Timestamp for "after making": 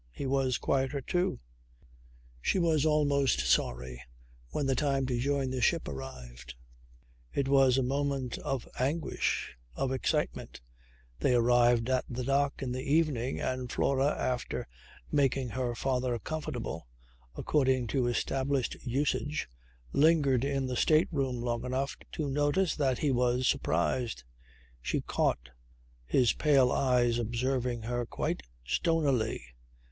14.17-15.49